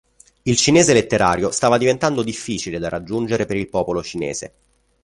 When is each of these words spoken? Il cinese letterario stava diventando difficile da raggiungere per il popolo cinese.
Il 0.41 0.55
cinese 0.57 0.93
letterario 0.93 1.51
stava 1.51 1.77
diventando 1.77 2.23
difficile 2.23 2.79
da 2.79 2.89
raggiungere 2.89 3.45
per 3.45 3.55
il 3.55 3.69
popolo 3.69 4.01
cinese. 4.01 4.53